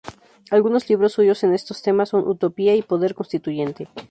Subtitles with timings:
[0.49, 3.87] Algunos libros suyos en estos temas son "Utopía y poder constituyente.